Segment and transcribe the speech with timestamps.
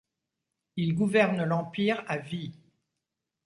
[0.77, 2.55] Il gouverne l'Empire à vie.